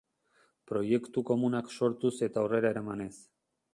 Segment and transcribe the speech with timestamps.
[0.71, 3.11] Proiektu komunak sortuz eta aurrera eramanez.